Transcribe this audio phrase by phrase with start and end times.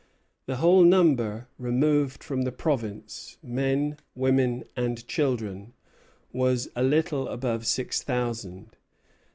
[0.47, 5.73] The whole number removed from the province, men, women, and children,
[6.33, 8.77] was a little above six thousand.